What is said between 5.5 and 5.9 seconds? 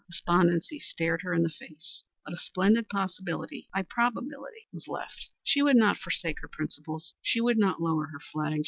would